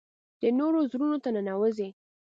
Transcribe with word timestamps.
د 0.41 0.43
نورو 0.59 0.79
زړونو 0.91 1.17
ته 1.23 1.29
ننوځي. 1.35 1.89